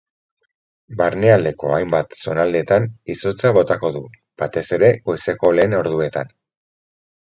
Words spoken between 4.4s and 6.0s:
batez ere goizeko lehen